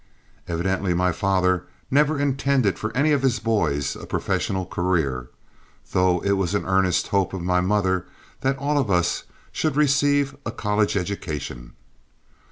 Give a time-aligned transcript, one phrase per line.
[0.47, 5.29] Evidently my father never intended any of his boys for a professional career,
[5.91, 8.07] though it was an earnest hope of my mother
[8.39, 11.73] that all of us should receive a college education.